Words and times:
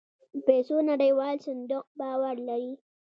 پيسو 0.45 0.75
نړيوال 0.89 1.35
صندوق 1.45 1.85
باور 1.99 2.35
لري. 2.47 2.73